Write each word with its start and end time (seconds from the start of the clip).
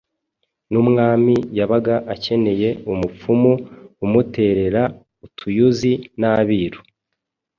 N'umwami 0.71 1.35
yabaga 1.57 1.95
akeneye 2.13 2.69
umupfumu 2.91 3.51
umuterera 4.05 4.83
utuyuzi 5.25 5.91
n'Abiru 6.19 6.79